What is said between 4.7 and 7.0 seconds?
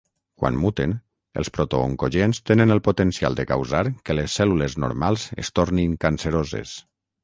normals es tornin canceroses.